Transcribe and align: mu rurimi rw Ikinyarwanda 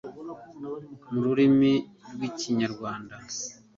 mu 1.11 1.19
rurimi 1.25 1.73
rw 2.13 2.21
Ikinyarwanda 2.29 3.15